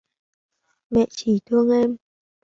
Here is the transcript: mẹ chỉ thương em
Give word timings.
mẹ 0.89 1.05
chỉ 1.09 1.39
thương 1.45 1.69
em 1.69 1.95